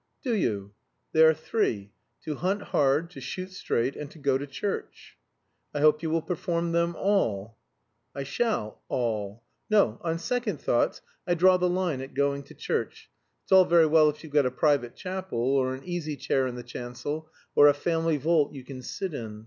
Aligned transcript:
"Do 0.23 0.33
you? 0.35 0.73
They 1.13 1.21
are 1.21 1.33
three. 1.35 1.91
To 2.25 2.33
hunt 2.33 2.63
hard; 2.63 3.11
to 3.11 3.21
shoot 3.21 3.51
straight; 3.51 3.95
and 3.95 4.09
to 4.09 4.17
go 4.17 4.35
to 4.39 4.47
church." 4.47 5.15
"I 5.75 5.81
hope 5.81 6.01
you 6.01 6.09
will 6.09 6.23
perform 6.23 6.71
them 6.71 6.95
all." 6.97 7.55
"I 8.15 8.23
shall 8.23 8.81
all. 8.87 9.43
No 9.69 9.99
on 10.03 10.17
second 10.17 10.59
thoughts 10.59 11.03
I 11.27 11.35
draw 11.35 11.57
the 11.57 11.69
line 11.69 12.01
at 12.01 12.15
going 12.15 12.41
to 12.45 12.55
church. 12.55 13.11
It's 13.45 13.51
all 13.51 13.65
very 13.65 13.85
well 13.85 14.09
if 14.09 14.23
you've 14.23 14.33
got 14.33 14.47
a 14.47 14.49
private 14.49 14.95
chapel, 14.95 15.37
or 15.37 15.75
an 15.75 15.83
easy 15.83 16.17
chair 16.17 16.47
in 16.47 16.55
the 16.55 16.63
chancel, 16.63 17.29
or 17.53 17.67
a 17.67 17.73
family 17.75 18.17
vault 18.17 18.53
you 18.55 18.63
can 18.63 18.81
sit 18.81 19.13
in. 19.13 19.39